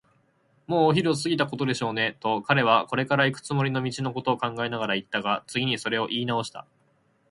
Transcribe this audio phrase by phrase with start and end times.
[0.65, 6.65] 「もうお昼を過ぎたことでしょうね」と、彼はこれからいくつもりの道のことを考えながらいったが、次にそれをいいなおした。